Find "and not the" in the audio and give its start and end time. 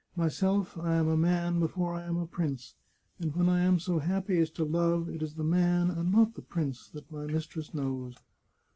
5.91-6.41